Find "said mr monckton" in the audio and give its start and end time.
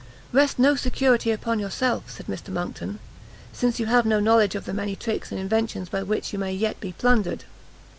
2.09-2.97